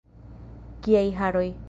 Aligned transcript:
Kiaj 0.87 1.05
haroj! 1.21 1.49